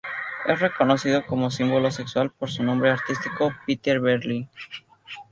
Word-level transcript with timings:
Es 0.47 0.59
reconocido 0.59 1.27
como 1.27 1.51
símbolo 1.51 1.91
sexual 1.91 2.31
por 2.31 2.49
su 2.49 2.63
nombre 2.63 2.89
artístico 2.89 3.53
Peter 3.67 3.99
Berlín. 3.99 4.49